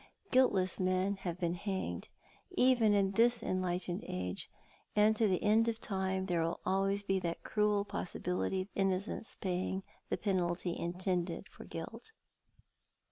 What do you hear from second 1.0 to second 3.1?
have been hanged, even